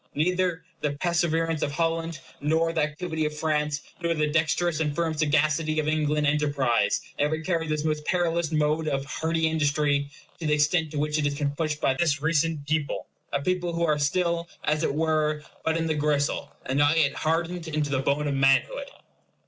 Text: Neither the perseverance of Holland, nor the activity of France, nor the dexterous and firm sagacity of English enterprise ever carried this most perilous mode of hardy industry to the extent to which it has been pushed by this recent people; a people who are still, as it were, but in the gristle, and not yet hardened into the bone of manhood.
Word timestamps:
Neither 0.15 0.63
the 0.81 0.93
perseverance 0.93 1.61
of 1.61 1.73
Holland, 1.73 2.17
nor 2.41 2.73
the 2.73 2.81
activity 2.81 3.23
of 3.25 3.37
France, 3.37 3.81
nor 4.01 4.15
the 4.15 4.25
dexterous 4.31 4.79
and 4.79 4.95
firm 4.95 5.13
sagacity 5.13 5.79
of 5.79 5.87
English 5.87 6.25
enterprise 6.25 7.01
ever 7.19 7.37
carried 7.41 7.69
this 7.69 7.85
most 7.85 8.03
perilous 8.05 8.51
mode 8.51 8.87
of 8.87 9.05
hardy 9.05 9.45
industry 9.47 10.09
to 10.39 10.47
the 10.47 10.53
extent 10.55 10.89
to 10.89 10.97
which 10.97 11.19
it 11.19 11.25
has 11.25 11.37
been 11.37 11.51
pushed 11.51 11.79
by 11.79 11.93
this 11.93 12.19
recent 12.19 12.65
people; 12.67 13.05
a 13.31 13.43
people 13.43 13.73
who 13.73 13.85
are 13.85 13.99
still, 13.99 14.49
as 14.63 14.81
it 14.81 14.95
were, 14.95 15.43
but 15.63 15.77
in 15.77 15.85
the 15.85 15.93
gristle, 15.93 16.51
and 16.65 16.79
not 16.79 16.97
yet 16.97 17.13
hardened 17.13 17.67
into 17.67 17.91
the 17.91 17.99
bone 17.99 18.27
of 18.27 18.33
manhood. 18.33 18.87